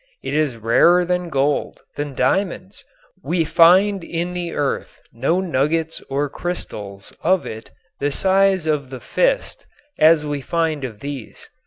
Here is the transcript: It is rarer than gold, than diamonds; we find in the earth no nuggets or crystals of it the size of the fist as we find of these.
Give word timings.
It 0.23 0.33
is 0.33 0.57
rarer 0.57 1.05
than 1.05 1.29
gold, 1.29 1.81
than 1.95 2.15
diamonds; 2.15 2.83
we 3.23 3.45
find 3.45 4.03
in 4.03 4.33
the 4.33 4.51
earth 4.51 4.99
no 5.13 5.39
nuggets 5.41 6.01
or 6.09 6.27
crystals 6.27 7.13
of 7.23 7.45
it 7.45 7.69
the 7.99 8.09
size 8.11 8.65
of 8.65 8.89
the 8.89 8.99
fist 8.99 9.67
as 9.99 10.25
we 10.25 10.41
find 10.41 10.83
of 10.83 11.01
these. 11.01 11.51